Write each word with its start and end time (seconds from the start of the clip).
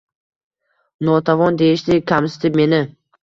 Notavon 1.09 1.59
deyishdi 1.63 1.99
kamsitib 2.13 2.59
meni. 2.63 2.81